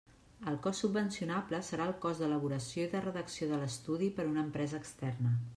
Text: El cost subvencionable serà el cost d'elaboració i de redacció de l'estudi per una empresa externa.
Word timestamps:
El 0.51 0.55
cost 0.67 0.85
subvencionable 0.85 1.59
serà 1.67 1.85
el 1.91 1.93
cost 2.07 2.25
d'elaboració 2.25 2.89
i 2.89 2.91
de 2.97 3.05
redacció 3.07 3.53
de 3.53 3.63
l'estudi 3.63 4.13
per 4.19 4.29
una 4.35 4.47
empresa 4.49 4.83
externa. 4.85 5.41